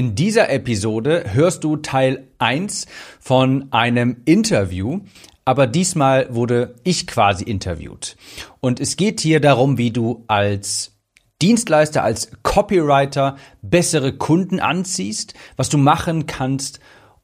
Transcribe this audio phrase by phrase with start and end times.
[0.00, 2.86] In dieser Episode hörst du Teil 1
[3.20, 5.00] von einem Interview,
[5.44, 8.16] aber diesmal wurde ich quasi interviewt.
[8.60, 10.98] Und es geht hier darum, wie du als
[11.42, 16.80] Dienstleister, als Copywriter bessere Kunden anziehst, was du machen kannst,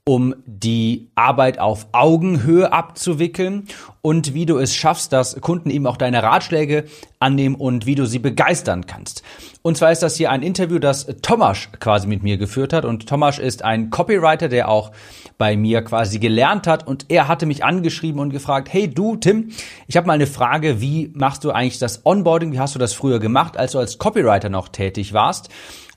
[0.09, 3.67] um die Arbeit auf Augenhöhe abzuwickeln.
[4.03, 6.85] Und wie du es schaffst, dass Kunden eben auch deine Ratschläge
[7.19, 9.25] annehmen und wie du sie begeistern kannst.
[9.63, 12.85] Und zwar ist das hier ein Interview, das Tomasz quasi mit mir geführt hat.
[12.85, 14.93] Und Tomasz ist ein Copywriter, der auch
[15.39, 16.87] bei mir quasi gelernt hat.
[16.87, 19.51] Und er hatte mich angeschrieben und gefragt, hey du Tim,
[19.89, 22.93] ich habe mal eine Frage, wie machst du eigentlich das Onboarding, wie hast du das
[22.93, 25.49] früher gemacht, als du als Copywriter noch tätig warst?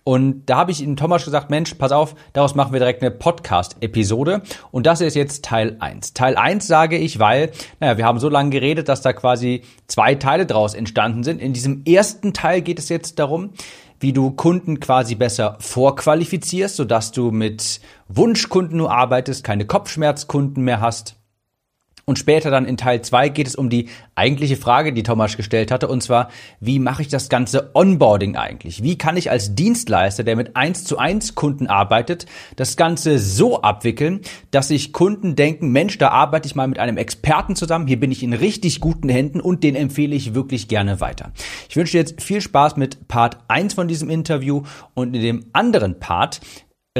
[0.03, 3.11] Und da habe ich ihm Thomas gesagt, Mensch, pass auf, daraus machen wir direkt eine
[3.11, 4.41] Podcast-Episode.
[4.71, 6.13] Und das ist jetzt Teil 1.
[6.13, 10.15] Teil 1 sage ich, weil, naja, wir haben so lange geredet, dass da quasi zwei
[10.15, 11.41] Teile draus entstanden sind.
[11.41, 13.51] In diesem ersten Teil geht es jetzt darum,
[13.99, 20.79] wie du Kunden quasi besser vorqualifizierst, sodass du mit Wunschkunden nur arbeitest, keine Kopfschmerzkunden mehr
[20.79, 21.18] hast
[22.09, 25.69] und später dann in Teil 2 geht es um die eigentliche Frage, die Thomas gestellt
[25.69, 26.29] hatte, und zwar,
[26.59, 28.81] wie mache ich das ganze Onboarding eigentlich?
[28.81, 33.61] Wie kann ich als Dienstleister, der mit 1 zu 1 Kunden arbeitet, das Ganze so
[33.61, 37.99] abwickeln, dass sich Kunden denken, Mensch, da arbeite ich mal mit einem Experten zusammen, hier
[37.99, 41.31] bin ich in richtig guten Händen und den empfehle ich wirklich gerne weiter.
[41.69, 44.63] Ich wünsche dir jetzt viel Spaß mit Part 1 von diesem Interview
[44.95, 46.41] und in dem anderen Part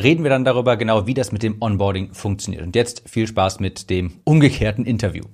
[0.04, 2.64] reden wir dann darüber genau, wie das mit dem Onboarding funktioniert.
[2.64, 5.26] Und jetzt viel Spaß mit dem umgekehrten Interview.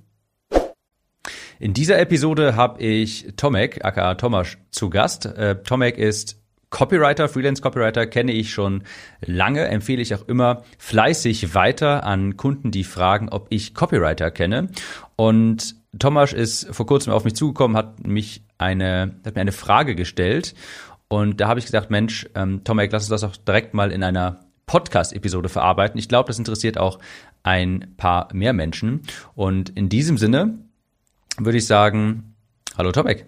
[1.60, 5.26] In dieser Episode habe ich Tomek, aka Tomasz, zu Gast.
[5.26, 8.84] Äh, Tomek ist Copywriter, Freelance-Copywriter, kenne ich schon
[9.26, 14.70] lange, empfehle ich auch immer fleißig weiter an Kunden, die fragen, ob ich Copywriter kenne.
[15.16, 19.96] Und Tomasz ist vor kurzem auf mich zugekommen, hat mich eine, hat mir eine Frage
[19.96, 20.56] gestellt.
[21.08, 24.04] Und da habe ich gesagt, Mensch, ähm, Tomek, lass uns das auch direkt mal in
[24.04, 25.98] einer Podcast-Episode verarbeiten.
[25.98, 27.00] Ich glaube, das interessiert auch
[27.44, 29.02] ein paar mehr Menschen.
[29.36, 30.60] Und in diesem Sinne
[31.38, 32.36] würde ich sagen,
[32.78, 33.26] hallo Tomek.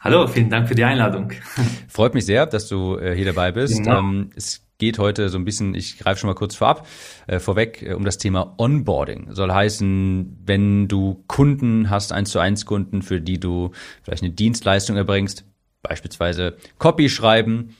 [0.00, 1.32] Hallo, vielen Dank für die Einladung.
[1.88, 3.78] Freut mich sehr, dass du äh, hier dabei bist.
[3.78, 3.98] Genau.
[3.98, 6.86] Ähm, es geht heute so ein bisschen, ich greife schon mal kurz vorab,
[7.26, 9.34] äh, vorweg, äh, um das Thema Onboarding.
[9.34, 14.32] Soll heißen, wenn du Kunden hast, eins zu eins Kunden, für die du vielleicht eine
[14.32, 15.44] Dienstleistung erbringst,
[15.82, 17.74] beispielsweise Copy schreiben,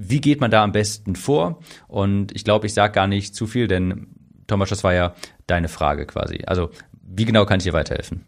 [0.00, 1.60] wie geht man da am besten vor?
[1.88, 4.08] Und ich glaube, ich sage gar nicht zu viel, denn
[4.46, 5.14] Thomas, das war ja
[5.46, 6.42] deine Frage quasi.
[6.46, 6.70] Also,
[7.02, 8.24] wie genau kann ich dir weiterhelfen?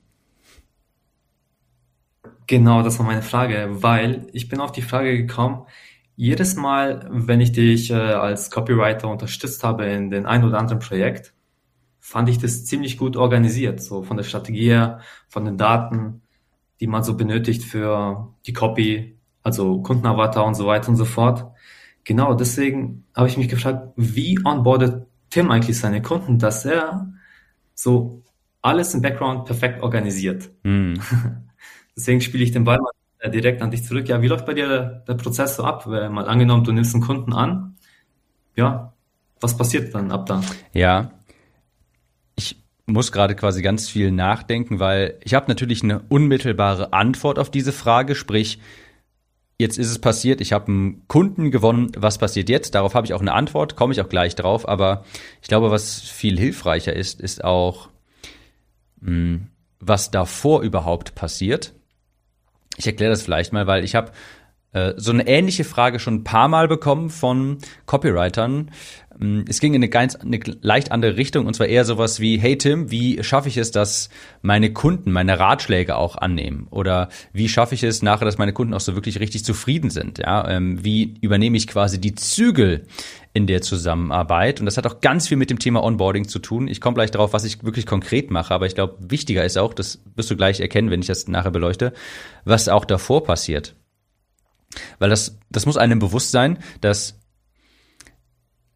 [2.46, 5.62] Genau, das war meine Frage, weil ich bin auf die Frage gekommen,
[6.16, 10.80] jedes Mal, wenn ich dich äh, als Copywriter unterstützt habe in den ein oder anderen
[10.80, 11.32] Projekt,
[11.98, 16.22] fand ich das ziemlich gut organisiert, so von der Strategie her, von den Daten,
[16.80, 21.51] die man so benötigt für die Copy, also Kundenavatar und so weiter und so fort.
[22.04, 27.12] Genau, deswegen habe ich mich gefragt, wie onboardet Tim eigentlich seine Kunden, dass er
[27.74, 28.22] so
[28.60, 30.50] alles im Background perfekt organisiert.
[30.62, 30.94] Mm.
[31.96, 34.08] deswegen spiele ich den Ball mal direkt an dich zurück.
[34.08, 35.86] Ja, wie läuft bei dir der, der Prozess so ab?
[35.86, 37.76] Mal angenommen, du nimmst einen Kunden an.
[38.56, 38.92] Ja,
[39.40, 40.42] was passiert dann ab da?
[40.72, 41.12] Ja,
[42.36, 47.50] ich muss gerade quasi ganz viel nachdenken, weil ich habe natürlich eine unmittelbare Antwort auf
[47.50, 48.60] diese Frage, sprich,
[49.58, 51.92] Jetzt ist es passiert, ich habe einen Kunden gewonnen.
[51.96, 52.74] Was passiert jetzt?
[52.74, 54.68] Darauf habe ich auch eine Antwort, komme ich auch gleich drauf.
[54.68, 55.04] Aber
[55.40, 57.88] ich glaube, was viel hilfreicher ist, ist auch,
[59.02, 59.48] hm,
[59.78, 61.74] was davor überhaupt passiert.
[62.76, 64.12] Ich erkläre das vielleicht mal, weil ich habe
[64.72, 68.70] äh, so eine ähnliche Frage schon ein paar Mal bekommen von Copywritern.
[69.18, 72.38] Mm, es ging in eine ganz eine leicht andere Richtung und zwar eher sowas wie,
[72.38, 74.08] hey Tim, wie schaffe ich es, dass
[74.42, 76.66] meine Kunden meine Ratschläge auch annehmen?
[76.70, 80.18] Oder wie schaffe ich es nachher, dass meine Kunden auch so wirklich richtig zufrieden sind?
[80.18, 82.86] Ja, ähm, wie übernehme ich quasi die Zügel
[83.34, 84.60] in der Zusammenarbeit?
[84.60, 86.68] Und das hat auch ganz viel mit dem Thema Onboarding zu tun.
[86.68, 89.74] Ich komme gleich darauf, was ich wirklich konkret mache, aber ich glaube, wichtiger ist auch,
[89.74, 91.92] das wirst du gleich erkennen, wenn ich das nachher beleuchte,
[92.44, 93.74] was auch davor passiert.
[94.98, 97.18] Weil das, das muss einem bewusst sein, dass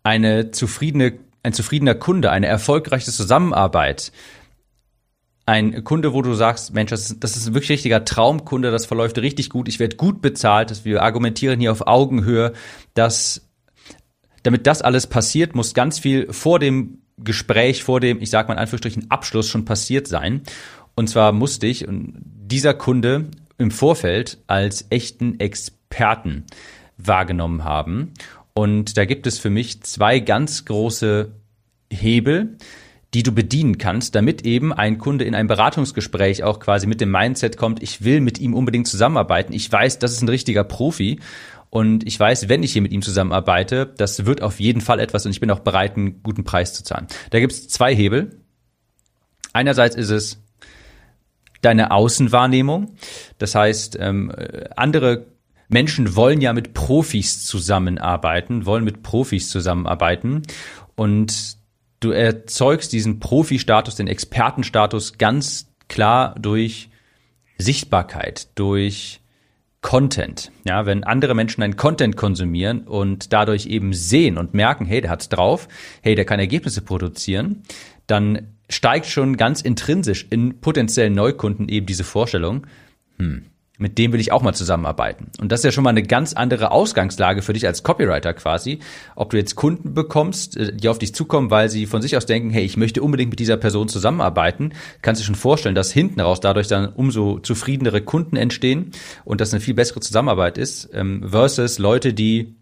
[0.06, 4.12] eine zufriedene, ein zufriedener Kunde, eine erfolgreiche Zusammenarbeit,
[5.46, 8.86] ein Kunde, wo du sagst, Mensch, das ist, das ist ein wirklich richtiger Traumkunde, das
[8.86, 12.52] verläuft richtig gut, ich werde gut bezahlt, dass wir argumentieren hier auf Augenhöhe,
[12.94, 13.48] dass
[14.44, 18.54] damit das alles passiert, muss ganz viel vor dem Gespräch, vor dem, ich sage mal
[18.54, 20.42] in Anführungsstrichen, Abschluss schon passiert sein.
[20.94, 23.26] Und zwar musste ich dieser Kunde
[23.58, 26.44] im Vorfeld als echten Experten
[26.96, 28.12] wahrgenommen haben.
[28.56, 31.30] Und da gibt es für mich zwei ganz große
[31.92, 32.56] Hebel,
[33.12, 37.10] die du bedienen kannst, damit eben ein Kunde in ein Beratungsgespräch auch quasi mit dem
[37.10, 39.52] Mindset kommt, ich will mit ihm unbedingt zusammenarbeiten.
[39.52, 41.20] Ich weiß, das ist ein richtiger Profi
[41.68, 45.26] und ich weiß, wenn ich hier mit ihm zusammenarbeite, das wird auf jeden Fall etwas
[45.26, 47.08] und ich bin auch bereit, einen guten Preis zu zahlen.
[47.28, 48.40] Da gibt es zwei Hebel.
[49.52, 50.42] Einerseits ist es
[51.60, 52.96] deine Außenwahrnehmung.
[53.36, 54.32] Das heißt, ähm,
[54.76, 55.26] andere
[55.68, 60.42] Menschen wollen ja mit Profis zusammenarbeiten, wollen mit Profis zusammenarbeiten
[60.94, 61.56] und
[62.00, 66.90] du erzeugst diesen Profi-Status, den Expertenstatus ganz klar durch
[67.58, 69.20] Sichtbarkeit, durch
[69.80, 70.50] Content.
[70.64, 75.10] Ja, wenn andere Menschen einen Content konsumieren und dadurch eben sehen und merken, hey, der
[75.10, 75.68] hat's drauf,
[76.02, 77.62] hey, der kann Ergebnisse produzieren,
[78.06, 82.66] dann steigt schon ganz intrinsisch in potenziellen Neukunden eben diese Vorstellung,
[83.18, 83.46] hm,
[83.78, 85.30] mit dem will ich auch mal zusammenarbeiten.
[85.40, 88.80] Und das ist ja schon mal eine ganz andere Ausgangslage für dich als Copywriter quasi.
[89.14, 92.26] Ob du jetzt Kunden bekommst, äh, die auf dich zukommen, weil sie von sich aus
[92.26, 96.20] denken, hey, ich möchte unbedingt mit dieser Person zusammenarbeiten, kannst du schon vorstellen, dass hinten
[96.20, 98.92] raus dadurch dann umso zufriedenere Kunden entstehen
[99.24, 102.54] und das eine viel bessere Zusammenarbeit ist, ähm, versus Leute, die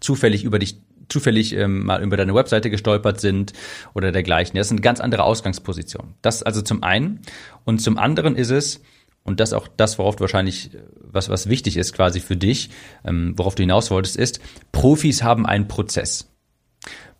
[0.00, 3.52] zufällig über dich zufällig ähm, mal über deine Webseite gestolpert sind
[3.94, 4.56] oder dergleichen.
[4.56, 6.14] Das ist eine ganz andere Ausgangsposition.
[6.22, 7.20] Das also zum einen.
[7.64, 8.80] Und zum anderen ist es,
[9.24, 12.70] und das auch das, worauf du wahrscheinlich, was, was wichtig ist quasi für dich,
[13.04, 14.40] ähm, worauf du hinaus wolltest, ist,
[14.70, 16.30] Profis haben einen Prozess.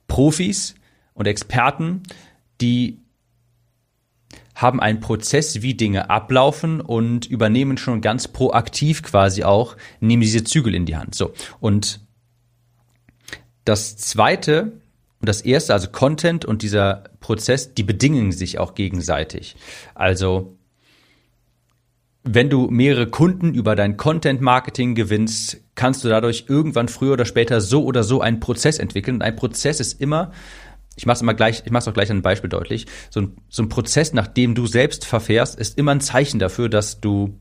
[0.07, 0.75] Profis
[1.15, 2.03] und Experten,
[2.61, 3.01] die
[4.55, 10.45] haben einen Prozess, wie Dinge ablaufen und übernehmen schon ganz proaktiv quasi auch, nehmen diese
[10.45, 11.15] Zügel in die Hand.
[11.15, 11.33] So.
[11.59, 12.01] Und
[13.65, 14.73] das zweite
[15.21, 19.57] und das erste, also Content und dieser Prozess, die bedingen sich auch gegenseitig.
[19.95, 20.59] Also
[22.25, 27.61] wenn du mehrere Kunden über dein Content-Marketing gewinnst, kannst du dadurch irgendwann früher oder später
[27.61, 29.17] so oder so einen Prozess entwickeln.
[29.17, 30.33] Und ein Prozess ist immer,
[30.97, 33.21] ich mache es immer gleich, ich mache es auch gleich an einem Beispiel deutlich, so
[33.21, 37.01] ein, so ein Prozess, nach dem du selbst verfährst, ist immer ein Zeichen dafür, dass
[37.01, 37.39] du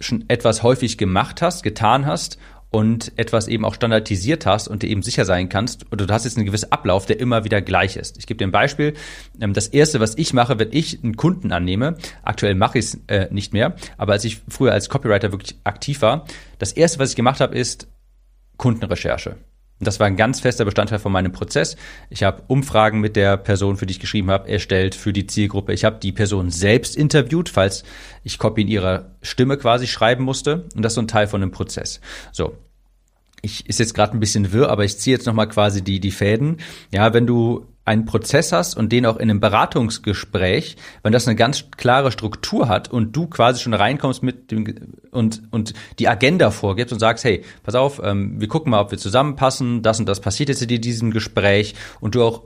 [0.00, 2.38] schon etwas häufig gemacht hast, getan hast
[2.72, 6.24] und etwas eben auch standardisiert hast und dir eben sicher sein kannst, oder du hast
[6.24, 8.18] jetzt einen gewissen Ablauf, der immer wieder gleich ist.
[8.18, 8.94] Ich gebe dir ein Beispiel.
[9.40, 12.98] Ähm, das erste, was ich mache, wenn ich einen Kunden annehme, aktuell mache ich es
[13.06, 16.24] äh, nicht mehr, aber als ich früher als Copywriter wirklich aktiv war,
[16.58, 17.88] das erste, was ich gemacht habe, ist
[18.56, 19.36] Kundenrecherche.
[19.82, 21.76] Das war ein ganz fester Bestandteil von meinem Prozess.
[22.08, 25.72] Ich habe Umfragen mit der Person, für die ich geschrieben habe, erstellt für die Zielgruppe.
[25.72, 27.82] Ich habe die Person selbst interviewt, falls
[28.22, 30.66] ich Copy ihrer Stimme quasi schreiben musste.
[30.74, 32.00] Und das ist so ein Teil von dem Prozess.
[32.30, 32.56] So.
[33.44, 36.12] Ich ist jetzt gerade ein bisschen wirr, aber ich ziehe jetzt nochmal quasi die, die
[36.12, 36.58] Fäden.
[36.92, 41.34] Ja, wenn du einen Prozess hast und den auch in einem Beratungsgespräch, wenn das eine
[41.34, 46.50] ganz klare Struktur hat und du quasi schon reinkommst mit dem und und die Agenda
[46.50, 50.06] vorgibst und sagst, hey, pass auf, ähm, wir gucken mal, ob wir zusammenpassen, das und
[50.06, 52.42] das passiert jetzt in diesem Gespräch und du auch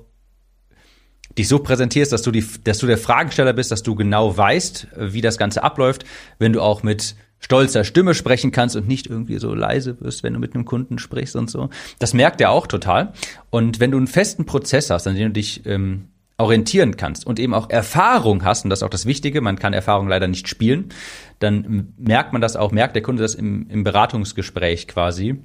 [1.37, 4.89] dich so präsentierst, dass du die, dass du der Fragensteller bist, dass du genau weißt,
[4.97, 6.05] wie das Ganze abläuft,
[6.39, 10.35] wenn du auch mit stolzer Stimme sprechen kannst und nicht irgendwie so leise wirst, wenn
[10.35, 11.71] du mit einem Kunden sprichst und so.
[11.99, 13.12] Das merkt er auch total.
[13.50, 17.38] Und wenn du einen festen Prozess hast, an dem du dich ähm, orientieren kannst und
[17.38, 20.49] eben auch Erfahrung hast, und das ist auch das Wichtige, man kann Erfahrung leider nicht
[20.49, 20.91] spielen,
[21.38, 25.37] dann merkt man das auch, merkt der Kunde das im, im Beratungsgespräch quasi,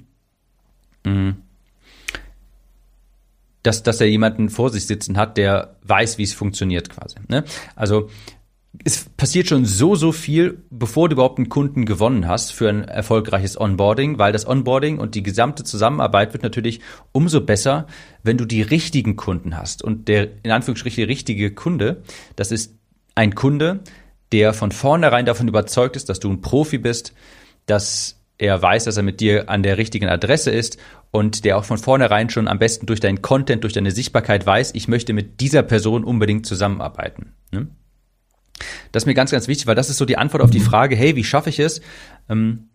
[1.04, 1.36] mhm.
[3.62, 7.16] dass, dass er jemanden vor sich sitzen hat, der weiß, wie es funktioniert quasi.
[7.28, 7.44] Ne?
[7.74, 8.10] Also
[8.84, 12.84] es passiert schon so, so viel, bevor du überhaupt einen Kunden gewonnen hast für ein
[12.84, 16.80] erfolgreiches Onboarding, weil das Onboarding und die gesamte Zusammenarbeit wird natürlich
[17.12, 17.86] umso besser,
[18.22, 19.84] wenn du die richtigen Kunden hast.
[19.84, 22.02] Und der in Anführungsstrichen richtige Kunde,
[22.34, 22.74] das ist
[23.14, 23.80] ein Kunde,
[24.32, 27.12] der von vornherein davon überzeugt ist, dass du ein Profi bist,
[27.66, 30.78] dass er weiß, dass er mit dir an der richtigen Adresse ist
[31.10, 34.72] und der auch von vornherein schon am besten durch deinen Content, durch deine Sichtbarkeit weiß,
[34.74, 37.34] ich möchte mit dieser Person unbedingt zusammenarbeiten.
[37.52, 37.68] Ne?
[38.92, 40.96] Das ist mir ganz, ganz wichtig, weil das ist so die Antwort auf die Frage,
[40.96, 41.80] hey, wie schaffe ich es?
[42.28, 42.68] Ähm,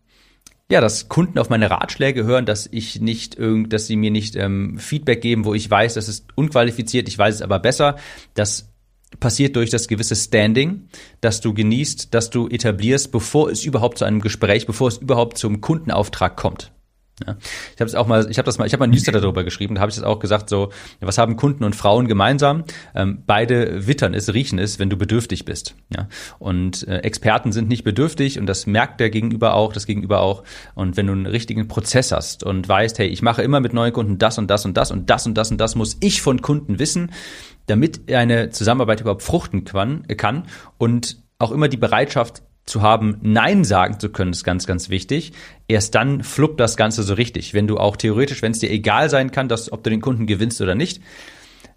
[0.69, 4.35] ja, dass Kunden auf meine Ratschläge hören, dass ich nicht irgend, dass sie mir nicht
[4.35, 7.95] ähm, Feedback geben, wo ich weiß, das ist unqualifiziert, ich weiß es aber besser.
[8.33, 8.69] Das
[9.19, 10.89] passiert durch das gewisse Standing,
[11.21, 15.37] das du genießt, das du etablierst, bevor es überhaupt zu einem Gespräch, bevor es überhaupt
[15.37, 16.73] zum Kundenauftrag kommt.
[17.25, 17.35] Ja.
[17.73, 19.43] Ich habe es auch mal, ich habe das mal, ich habe mal ein Newsletter darüber
[19.43, 22.63] geschrieben, da habe ich das auch gesagt, so, was haben Kunden und Frauen gemeinsam?
[22.93, 25.75] Ähm, beide wittern es, riechen es, wenn du bedürftig bist.
[25.89, 26.07] Ja.
[26.37, 30.43] Und äh, Experten sind nicht bedürftig und das merkt der Gegenüber auch, das Gegenüber auch.
[30.75, 33.93] Und wenn du einen richtigen Prozess hast und weißt, hey, ich mache immer mit neuen
[33.93, 36.41] Kunden das und das und das und das und das und das muss ich von
[36.41, 37.11] Kunden wissen,
[37.65, 40.43] damit eine Zusammenarbeit überhaupt fruchten kann, kann
[40.77, 45.31] und auch immer die Bereitschaft zu haben, Nein sagen zu können, ist ganz, ganz wichtig.
[45.67, 47.53] Erst dann fluppt das Ganze so richtig.
[47.53, 50.27] Wenn du auch theoretisch, wenn es dir egal sein kann, dass, ob du den Kunden
[50.27, 51.01] gewinnst oder nicht,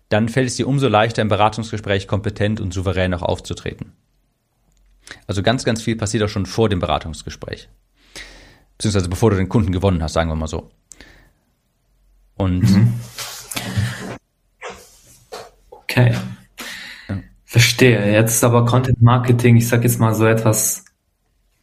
[0.09, 3.92] dann fällt es dir umso leichter, im Beratungsgespräch kompetent und souverän auch aufzutreten.
[5.26, 7.68] Also ganz, ganz viel passiert auch schon vor dem Beratungsgespräch.
[8.76, 10.70] Beziehungsweise bevor du den Kunden gewonnen hast, sagen wir mal so.
[12.35, 12.94] Und mhm.
[15.70, 16.14] Okay.
[17.50, 18.12] Verstehe.
[18.12, 20.85] Jetzt ist aber Content Marketing, ich sag jetzt mal so etwas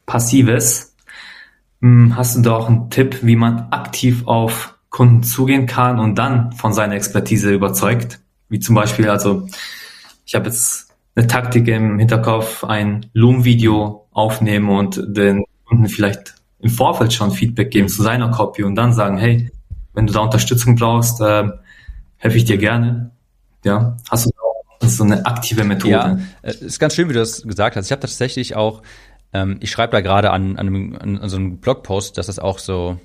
[0.06, 0.94] Passives.
[1.80, 6.16] Hm, hast du da auch einen Tipp, wie man aktiv auf Kunden zugehen kann und
[6.16, 8.20] dann von seiner Expertise überzeugt?
[8.50, 9.48] Wie zum Beispiel, also
[10.26, 16.70] ich habe jetzt eine Taktik im Hinterkopf, ein Loom-Video aufnehmen und den Kunden vielleicht im
[16.70, 19.50] Vorfeld schon Feedback geben zu seiner Copy und dann sagen, hey,
[19.94, 21.48] wenn du da Unterstützung brauchst, äh,
[22.18, 23.12] helfe ich dir gerne.
[23.64, 24.32] Ja, hast du
[24.88, 25.92] auch so eine aktive Methode?
[25.92, 27.86] Ja, es ist ganz schön, wie du das gesagt hast.
[27.86, 28.82] Ich habe tatsächlich auch,
[29.34, 33.00] ähm, ich schreibe da gerade an, an, an, so einem Blogpost, dass das auch so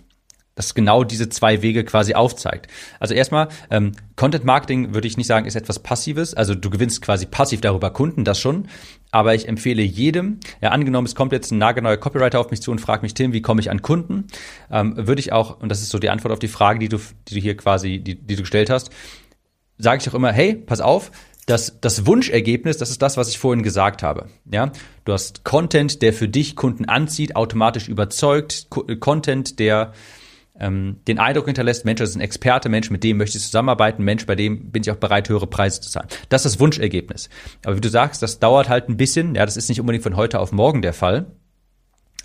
[0.54, 2.66] das genau diese zwei Wege quasi aufzeigt.
[3.00, 6.34] Also erstmal, ähm, Content Marketing würde ich nicht sagen, ist etwas Passives.
[6.34, 8.68] Also du gewinnst quasi passiv darüber Kunden, das schon.
[9.10, 12.70] Aber ich empfehle jedem, ja, angenommen, es kommt jetzt ein nagelneuer Copywriter auf mich zu
[12.70, 14.26] und fragt mich, Tim, wie komme ich an Kunden?
[14.70, 16.98] Ähm, würde ich auch, und das ist so die Antwort auf die Frage, die du,
[17.28, 18.90] die du hier quasi, die, die du gestellt hast,
[19.78, 21.10] sage ich auch immer, hey, pass auf,
[21.46, 24.28] das, das Wunschergebnis, das ist das, was ich vorhin gesagt habe.
[24.50, 24.70] Ja,
[25.04, 28.68] du hast Content, der für dich Kunden anzieht, automatisch überzeugt,
[29.00, 29.92] Content, der
[30.58, 34.04] ähm, den Eindruck hinterlässt, Mensch, das ist ein Experte, Mensch, mit dem möchte ich zusammenarbeiten,
[34.04, 36.08] Mensch, bei dem bin ich auch bereit, höhere Preise zu zahlen.
[36.28, 37.28] Das ist das Wunschergebnis.
[37.64, 39.34] Aber wie du sagst, das dauert halt ein bisschen.
[39.34, 41.26] Ja, das ist nicht unbedingt von heute auf morgen der Fall.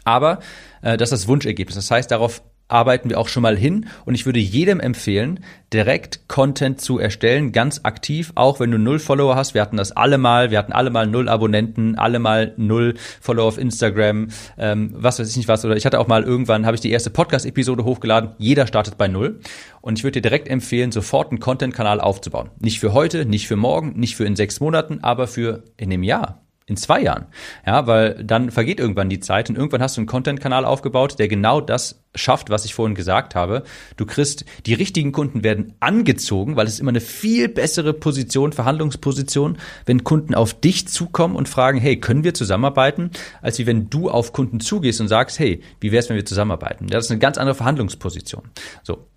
[0.03, 0.39] Aber
[0.81, 1.75] äh, das ist das Wunschergebnis.
[1.75, 5.39] Das heißt, darauf arbeiten wir auch schon mal hin und ich würde jedem empfehlen,
[5.73, 9.53] direkt Content zu erstellen, ganz aktiv, auch wenn du null Follower hast.
[9.53, 13.47] Wir hatten das alle mal, wir hatten alle mal null Abonnenten, alle mal null Follower
[13.47, 15.65] auf Instagram, ähm, was weiß ich nicht was.
[15.65, 18.31] Oder ich hatte auch mal irgendwann, habe ich die erste Podcast-Episode hochgeladen.
[18.37, 19.39] Jeder startet bei null.
[19.81, 22.49] Und ich würde dir direkt empfehlen, sofort einen Content-Kanal aufzubauen.
[22.59, 26.03] Nicht für heute, nicht für morgen, nicht für in sechs Monaten, aber für in dem
[26.03, 27.27] Jahr in zwei Jahren.
[27.65, 31.29] Ja, weil dann vergeht irgendwann die Zeit und irgendwann hast du einen Content-Kanal aufgebaut, der
[31.29, 33.63] genau das schafft, was ich vorhin gesagt habe.
[33.95, 39.57] Du kriegst, die richtigen Kunden werden angezogen, weil es immer eine viel bessere Position, Verhandlungsposition,
[39.85, 44.09] wenn Kunden auf dich zukommen und fragen, hey, können wir zusammenarbeiten, als wie wenn du
[44.09, 46.87] auf Kunden zugehst und sagst, hey, wie wär's, wenn wir zusammenarbeiten?
[46.87, 48.43] Das ist eine ganz andere Verhandlungsposition.
[48.83, 49.07] So.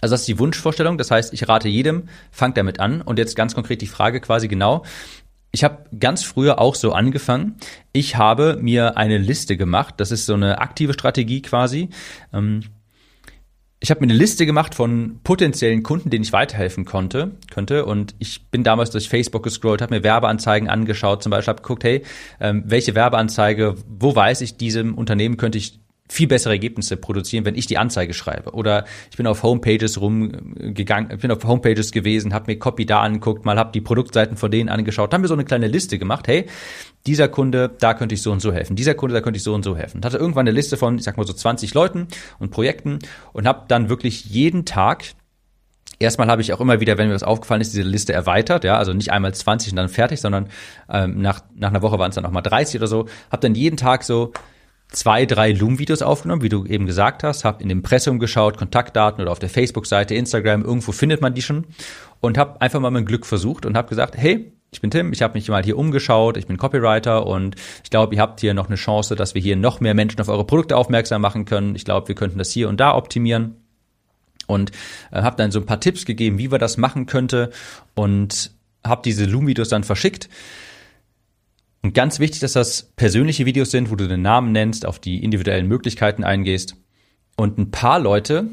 [0.00, 0.98] Also das ist die Wunschvorstellung.
[0.98, 3.02] Das heißt, ich rate jedem, fangt damit an.
[3.02, 4.84] Und jetzt ganz konkret die Frage quasi genau,
[5.52, 7.56] ich habe ganz früher auch so angefangen.
[7.92, 9.94] Ich habe mir eine Liste gemacht.
[9.98, 11.90] Das ist so eine aktive Strategie quasi.
[12.32, 12.62] Ähm,
[13.78, 17.84] ich habe mir eine Liste gemacht von potenziellen Kunden, denen ich weiterhelfen konnte, könnte.
[17.84, 21.84] Und ich bin damals durch Facebook gescrollt, habe mir Werbeanzeigen angeschaut, zum Beispiel habe geguckt,
[21.84, 22.02] hey,
[22.40, 25.80] ähm, welche Werbeanzeige, wo weiß ich, diesem Unternehmen könnte ich
[26.12, 28.52] viel bessere Ergebnisse produzieren, wenn ich die Anzeige schreibe.
[28.52, 33.00] Oder ich bin auf Homepages rumgegangen, ich bin auf Homepages gewesen, habe mir Copy da
[33.00, 36.28] angeguckt, mal habe die Produktseiten von denen angeschaut, haben mir so eine kleine Liste gemacht,
[36.28, 36.46] hey,
[37.06, 39.54] dieser Kunde, da könnte ich so und so helfen, dieser Kunde, da könnte ich so
[39.54, 39.98] und so helfen.
[39.98, 42.98] Und hatte irgendwann eine Liste von, ich sag mal so 20 Leuten und Projekten
[43.32, 45.04] und habe dann wirklich jeden Tag
[45.98, 48.76] Erstmal habe ich auch immer wieder, wenn mir was aufgefallen ist, diese Liste erweitert, ja,
[48.76, 50.48] also nicht einmal 20 und dann fertig, sondern
[50.90, 53.06] ähm, nach, nach einer Woche waren es dann auch mal 30 oder so.
[53.30, 54.32] Habe dann jeden Tag so
[54.92, 59.22] zwei, drei Loom-Videos aufgenommen, wie du eben gesagt hast, habe in dem Impressum geschaut, Kontaktdaten
[59.22, 61.66] oder auf der Facebook-Seite, Instagram, irgendwo findet man die schon
[62.20, 65.20] und habe einfach mal mein Glück versucht und habe gesagt, hey, ich bin Tim, ich
[65.20, 68.68] habe mich mal hier umgeschaut, ich bin Copywriter und ich glaube, ihr habt hier noch
[68.68, 71.74] eine Chance, dass wir hier noch mehr Menschen auf eure Produkte aufmerksam machen können.
[71.74, 73.56] Ich glaube, wir könnten das hier und da optimieren
[74.46, 74.72] und
[75.10, 77.50] äh, habe dann so ein paar Tipps gegeben, wie wir das machen könnte
[77.94, 78.52] und
[78.84, 80.28] habe diese Loom-Videos dann verschickt.
[81.82, 85.22] Und ganz wichtig, dass das persönliche Videos sind, wo du den Namen nennst, auf die
[85.22, 86.76] individuellen Möglichkeiten eingehst.
[87.36, 88.48] Und ein paar Leute,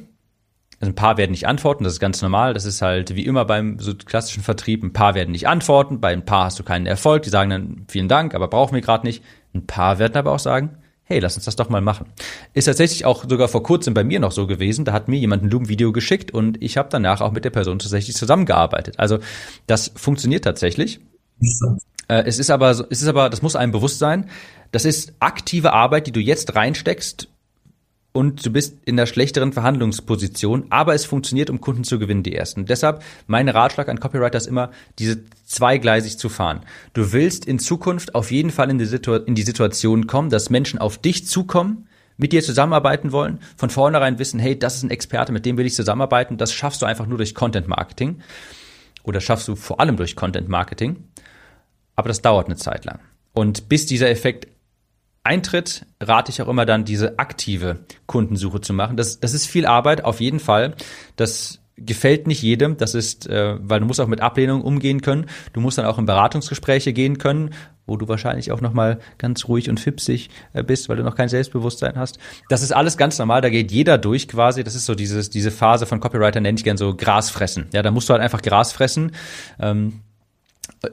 [0.79, 2.53] also ein paar werden nicht antworten, das ist ganz normal.
[2.55, 4.83] Das ist halt wie immer beim so klassischen Vertrieb.
[4.83, 7.21] Ein paar werden nicht antworten, bei ein paar hast du keinen Erfolg.
[7.23, 9.23] Die sagen dann vielen Dank, aber brauchen wir gerade nicht.
[9.53, 12.07] Ein paar werden aber auch sagen, hey, lass uns das doch mal machen.
[12.53, 14.85] Ist tatsächlich auch sogar vor kurzem bei mir noch so gewesen.
[14.85, 17.79] Da hat mir jemand ein Loom-Video geschickt und ich habe danach auch mit der Person
[17.79, 18.97] tatsächlich zusammengearbeitet.
[18.97, 19.19] Also
[19.67, 20.99] das funktioniert tatsächlich.
[22.09, 24.29] Äh, es ist aber, es ist aber, das muss einem bewusst sein.
[24.71, 27.29] Das ist aktive Arbeit, die du jetzt reinsteckst
[28.11, 32.35] und du bist in der schlechteren Verhandlungsposition, aber es funktioniert, um Kunden zu gewinnen, die
[32.35, 32.65] ersten.
[32.65, 36.61] deshalb mein Ratschlag an Copywriter ist immer, diese zweigleisig zu fahren.
[36.93, 40.49] Du willst in Zukunft auf jeden Fall in die, Situ in die Situation kommen, dass
[40.49, 41.87] Menschen auf dich zukommen,
[42.17, 45.65] mit dir zusammenarbeiten wollen, von vornherein wissen, hey, das ist ein Experte, mit dem will
[45.65, 46.37] ich zusammenarbeiten.
[46.37, 48.19] Das schaffst du einfach nur durch Content Marketing
[49.03, 50.97] oder schaffst du vor allem durch Content Marketing
[51.99, 52.99] aber das dauert eine Zeit lang.
[53.33, 54.47] Und bis dieser Effekt
[55.23, 58.97] eintritt, rate ich auch immer dann, diese aktive Kundensuche zu machen.
[58.97, 60.75] Das, das ist viel Arbeit, auf jeden Fall.
[61.15, 62.77] Das gefällt nicht jedem.
[62.77, 65.27] Das ist, äh, weil du musst auch mit Ablehnung umgehen können.
[65.53, 67.53] Du musst dann auch in Beratungsgespräche gehen können,
[67.85, 71.15] wo du wahrscheinlich auch noch mal ganz ruhig und fipsig äh, bist, weil du noch
[71.15, 72.19] kein Selbstbewusstsein hast.
[72.49, 73.41] Das ist alles ganz normal.
[73.41, 74.63] Da geht jeder durch quasi.
[74.63, 77.67] Das ist so dieses diese Phase von Copywriter nenne ich gern so Gras fressen.
[77.73, 79.13] Ja, da musst du halt einfach Gras fressen.
[79.59, 80.01] Ähm,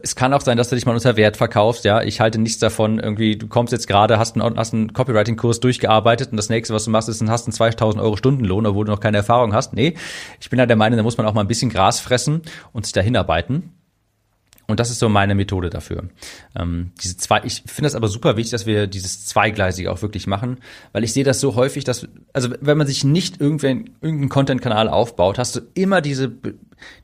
[0.02, 2.02] es kann auch sein, dass du dich mal unter Wert verkaufst, ja.
[2.02, 6.30] Ich halte nichts davon, irgendwie, du kommst jetzt gerade, hast einen, hast einen Copywriting-Kurs durchgearbeitet
[6.30, 9.00] und das nächste, was du machst, ist, hast einen 2000 Euro Stundenlohn, obwohl du noch
[9.00, 9.74] keine Erfahrung hast.
[9.74, 9.94] Nee,
[10.40, 12.42] ich bin halt der Meinung, da muss man auch mal ein bisschen Gras fressen
[12.72, 13.72] und sich dahin arbeiten.
[14.66, 16.08] Und das ist so meine Methode dafür.
[16.58, 20.26] Ähm, diese zwei, ich finde das aber super wichtig, dass wir dieses Zweigleisige auch wirklich
[20.26, 20.58] machen,
[20.92, 24.88] weil ich sehe das so häufig, dass, also wenn man sich nicht irgendwann irgendeinen Content-Kanal
[24.88, 26.32] aufbaut, hast du immer diese,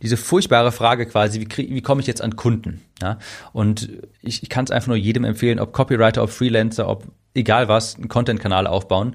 [0.02, 2.82] diese furchtbare Frage quasi, wie, krieg, wie komme ich jetzt an Kunden?
[3.00, 3.18] Ja?
[3.52, 3.90] Und
[4.20, 7.04] ich, ich kann es einfach nur jedem empfehlen, ob Copywriter, ob Freelancer, ob
[7.34, 9.14] egal was, einen Content-Kanal aufbauen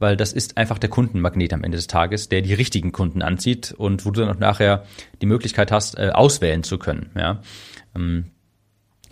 [0.00, 3.72] weil das ist einfach der Kundenmagnet am Ende des Tages, der die richtigen Kunden anzieht
[3.72, 4.84] und wo du dann auch nachher
[5.22, 7.10] die Möglichkeit hast, äh, auswählen zu können.
[7.16, 7.40] Ja?
[7.94, 8.26] Ähm,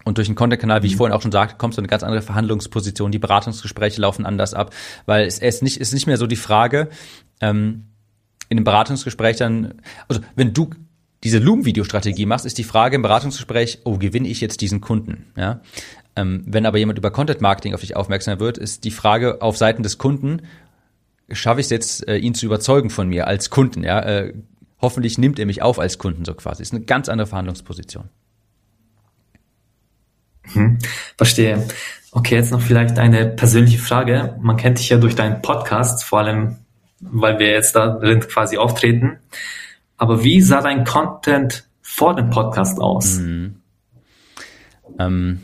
[0.05, 0.99] und durch den Content-Kanal, wie ich mhm.
[0.99, 3.13] vorhin auch schon sagte, kommst du in eine ganz andere Verhandlungsposition.
[3.13, 4.75] Die Beratungsgespräche laufen anders ab,
[5.07, 6.89] weil es ist nicht, ist nicht mehr so die Frage,
[7.41, 7.85] ähm,
[8.49, 9.75] in einem Beratungsgespräch dann,
[10.09, 10.71] also wenn du
[11.25, 15.33] diese Loom-Video-Strategie machst, ist die Frage im Beratungsgespräch, oh, gewinne ich jetzt diesen Kunden?
[15.37, 15.61] Ja?
[16.17, 19.83] Ähm, wenn aber jemand über Content-Marketing auf dich aufmerksam wird, ist die Frage auf Seiten
[19.83, 20.43] des Kunden,
[21.31, 23.85] schaffe ich es jetzt, äh, ihn zu überzeugen von mir als Kunden?
[23.85, 24.01] Ja?
[24.01, 24.35] Äh,
[24.81, 26.63] hoffentlich nimmt er mich auf als Kunden so quasi.
[26.63, 28.09] Ist eine ganz andere Verhandlungsposition.
[30.53, 30.79] Hm,
[31.17, 31.67] verstehe.
[32.11, 34.37] Okay, jetzt noch vielleicht eine persönliche Frage.
[34.41, 36.59] Man kennt dich ja durch deinen Podcast, vor allem,
[37.01, 39.19] weil wir jetzt da drin quasi auftreten.
[39.97, 43.19] Aber wie sah dein Content vor dem Podcast aus?
[43.19, 43.57] Mhm.
[44.99, 45.41] Ähm,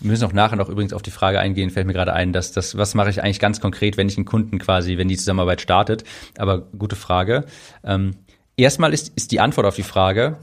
[0.00, 2.52] wir müssen auch nachher noch übrigens auf die Frage eingehen, fällt mir gerade ein, dass
[2.52, 5.60] das, was mache ich eigentlich ganz konkret, wenn ich einen Kunden quasi, wenn die Zusammenarbeit
[5.60, 6.04] startet.
[6.36, 7.44] Aber gute Frage.
[7.84, 8.16] Ähm,
[8.56, 10.38] erstmal ist, ist die Antwort auf die Frage,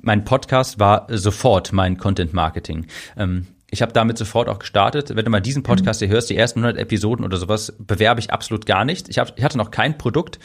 [0.00, 2.86] mein Podcast war sofort mein Content Marketing.
[3.16, 5.14] Ähm, ich habe damit sofort auch gestartet.
[5.14, 8.32] Wenn du mal diesen Podcast hier hörst, die ersten 100 Episoden oder sowas, bewerbe ich
[8.32, 9.08] absolut gar nicht.
[9.08, 10.38] Ich, hab, ich hatte noch kein Produkt.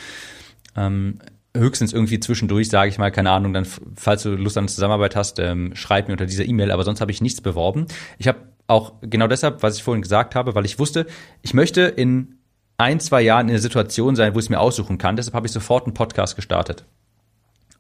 [0.76, 1.20] Ähm,
[1.56, 3.66] höchstens irgendwie zwischendurch, sage ich mal, keine Ahnung, dann,
[3.96, 7.12] falls du Lust an Zusammenarbeit hast, ähm, schreib mir unter dieser E-Mail, aber sonst habe
[7.12, 7.86] ich nichts beworben.
[8.18, 11.06] Ich habe auch genau deshalb, was ich vorhin gesagt habe, weil ich wusste,
[11.42, 12.40] ich möchte in
[12.78, 15.16] ein, zwei Jahren in einer Situation sein, wo ich es mir aussuchen kann.
[15.16, 16.86] Deshalb habe ich sofort einen Podcast gestartet.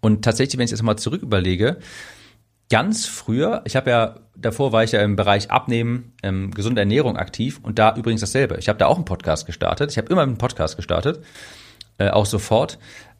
[0.03, 1.77] Und tatsächlich, wenn ich jetzt mal zurück überlege,
[2.69, 7.15] ganz früher, ich habe ja, davor war ich ja im Bereich Abnehmen, ähm, gesunde Ernährung
[7.15, 8.57] aktiv und da übrigens dasselbe.
[8.59, 9.91] Ich habe da auch einen Podcast gestartet.
[9.91, 11.23] Ich habe immer einen Podcast gestartet,
[11.99, 12.79] äh, auch sofort.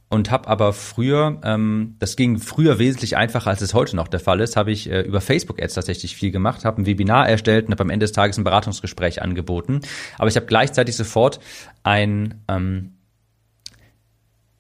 [0.10, 4.20] Und habe aber früher, ähm, das ging früher wesentlich einfacher, als es heute noch der
[4.20, 7.72] Fall ist, habe ich äh, über Facebook-Ads tatsächlich viel gemacht, habe ein Webinar erstellt und
[7.72, 9.80] habe am Ende des Tages ein Beratungsgespräch angeboten.
[10.18, 11.40] Aber ich habe gleichzeitig sofort
[11.82, 12.98] ein, ähm,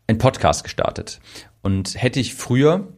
[0.07, 1.19] ein Podcast gestartet.
[1.63, 2.93] Und hätte ich früher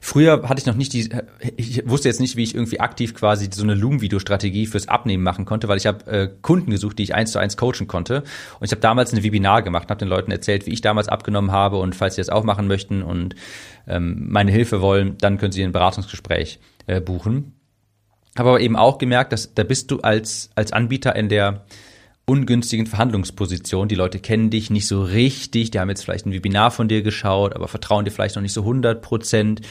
[0.00, 1.08] Früher hatte ich noch nicht die,
[1.56, 5.44] ich wusste jetzt nicht, wie ich irgendwie aktiv quasi so eine Loom-Video-Strategie fürs Abnehmen machen
[5.44, 8.24] konnte, weil ich habe äh, Kunden gesucht, die ich eins zu eins coachen konnte.
[8.58, 11.52] Und ich habe damals ein Webinar gemacht, habe den Leuten erzählt, wie ich damals abgenommen
[11.52, 13.36] habe und falls sie das auch machen möchten und
[13.86, 17.52] ähm, meine Hilfe wollen, dann können sie ein Beratungsgespräch äh, buchen.
[18.36, 21.66] Habe aber eben auch gemerkt, dass da bist du als als Anbieter in der
[22.28, 23.88] ungünstigen Verhandlungsposition.
[23.88, 27.02] Die Leute kennen dich nicht so richtig, die haben jetzt vielleicht ein Webinar von dir
[27.02, 29.62] geschaut, aber vertrauen dir vielleicht noch nicht so 100 Prozent.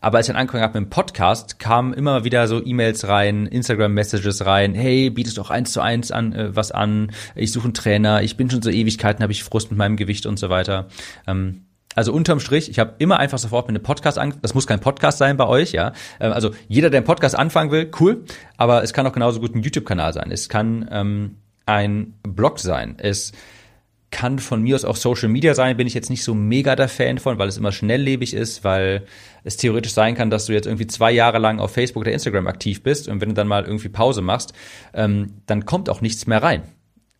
[0.00, 3.46] Aber als ich dann angefangen habe mit dem Podcast, kamen immer wieder so E-Mails rein,
[3.46, 7.74] Instagram-Messages rein, hey, bietest doch eins zu eins an, äh, was an, ich suche einen
[7.74, 10.86] Trainer, ich bin schon so Ewigkeiten, habe ich Frust mit meinem Gewicht und so weiter.
[11.26, 14.34] Ähm, also unterm Strich, ich habe immer einfach sofort mit einem Podcast an.
[14.42, 15.92] Das muss kein Podcast sein bei euch, ja.
[16.20, 18.24] Ähm, also jeder, der einen Podcast anfangen will, cool.
[18.56, 20.30] Aber es kann auch genauso gut ein YouTube-Kanal sein.
[20.30, 22.96] Es kann ähm, ein Blog sein.
[22.98, 23.32] Es
[24.10, 26.88] kann von mir aus auch Social Media sein, bin ich jetzt nicht so mega der
[26.88, 29.06] Fan von, weil es immer schnelllebig ist, weil
[29.42, 32.46] es theoretisch sein kann, dass du jetzt irgendwie zwei Jahre lang auf Facebook oder Instagram
[32.46, 34.52] aktiv bist und wenn du dann mal irgendwie Pause machst,
[34.94, 36.62] ähm, dann kommt auch nichts mehr rein.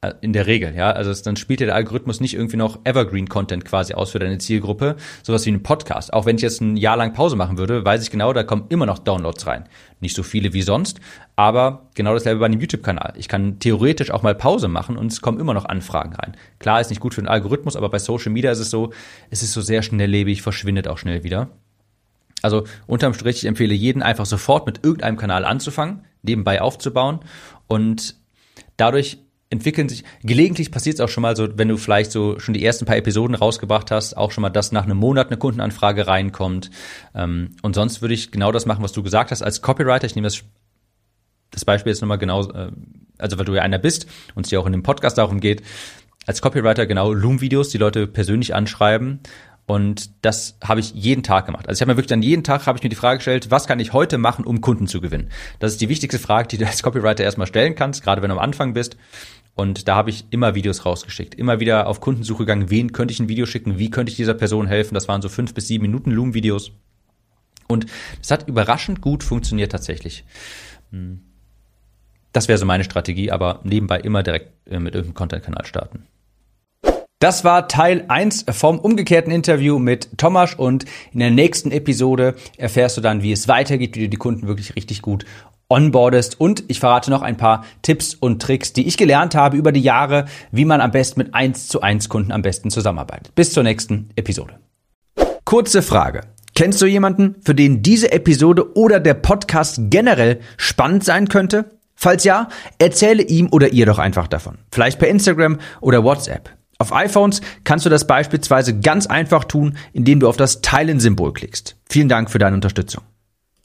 [0.05, 0.90] Äh, in der Regel, ja.
[0.90, 4.97] Also dann spielt ja der Algorithmus nicht irgendwie noch Evergreen-Content quasi aus für deine Zielgruppe,
[5.23, 6.12] sowas wie ein Podcast.
[6.12, 8.67] Auch wenn ich jetzt ein Jahr lang Pause machen würde, weiß ich genau, da kommen
[8.69, 9.64] immer noch Downloads rein.
[10.01, 11.01] Nicht so viele wie sonst,
[11.37, 13.14] aber genau dasselbe bei einem YouTube-Kanal.
[13.17, 16.37] Ich kann theoretisch auch mal Pause machen und es kommen immer noch Anfragen rein.
[16.59, 18.93] Klar, ist nicht gut für den Algorithmus, aber bei Social Media ist es so,
[19.31, 21.49] es ist so sehr schnelllebig, verschwindet auch schnell wieder.
[22.43, 27.21] Also unterm Strich, ich empfehle jeden einfach sofort mit irgendeinem Kanal anzufangen, nebenbei aufzubauen
[27.69, 28.17] und
[28.77, 32.54] dadurch entwickeln sich, gelegentlich passiert es auch schon mal so, wenn du vielleicht so schon
[32.54, 36.07] die ersten paar Episoden rausgebracht hast, auch schon mal, dass nach einem Monat eine Kundenanfrage
[36.07, 36.70] reinkommt.
[37.14, 39.42] Ähm, und sonst würde ich genau das machen, was du gesagt hast.
[39.42, 40.42] Als Copywriter, ich nehme das,
[41.50, 42.72] das Beispiel jetzt nochmal genau, äh,
[43.18, 45.62] also weil du ja einer bist und es ja auch in dem Podcast darum geht,
[46.26, 49.20] als Copywriter genau Loom-Videos, die Leute persönlich anschreiben.
[49.66, 51.68] Und das habe ich jeden Tag gemacht.
[51.68, 53.66] Also ich habe mir wirklich dann jeden Tag habe ich mir die Frage gestellt, was
[53.66, 55.30] kann ich heute machen, um Kunden zu gewinnen?
[55.59, 58.37] Das ist die wichtigste Frage, die du als Copywriter erstmal stellen kannst, gerade wenn du
[58.37, 58.98] am Anfang bist.
[59.55, 63.21] Und da habe ich immer Videos rausgeschickt, immer wieder auf Kundensuche gegangen, wen könnte ich
[63.21, 64.95] ein Video schicken, wie könnte ich dieser Person helfen.
[64.95, 66.73] Das waren so fünf bis sieben Minuten Loom-Videos.
[67.69, 67.87] Und
[68.21, 70.25] es hat überraschend gut funktioniert tatsächlich.
[70.90, 71.21] Hm.
[72.33, 76.07] Das wäre so meine Strategie, aber nebenbei immer direkt äh, mit irgendeinem Content-Kanal starten.
[77.21, 82.97] Das war Teil 1 vom umgekehrten Interview mit Thomas und in der nächsten Episode erfährst
[82.97, 85.25] du dann, wie es weitergeht, wie du die Kunden wirklich richtig gut
[85.68, 89.72] onboardest und ich verrate noch ein paar Tipps und Tricks, die ich gelernt habe über
[89.72, 93.35] die Jahre, wie man am besten mit 1 zu 1 Kunden am besten zusammenarbeitet.
[93.35, 94.59] Bis zur nächsten Episode.
[95.44, 96.22] Kurze Frage.
[96.55, 101.66] Kennst du jemanden, für den diese Episode oder der Podcast generell spannend sein könnte?
[101.96, 102.48] Falls ja,
[102.79, 104.59] erzähle ihm oder ihr doch einfach davon.
[104.70, 106.50] Vielleicht per Instagram oder WhatsApp.
[106.79, 111.77] Auf iPhones kannst du das beispielsweise ganz einfach tun, indem du auf das Teilen-Symbol klickst.
[111.88, 113.03] Vielen Dank für deine Unterstützung.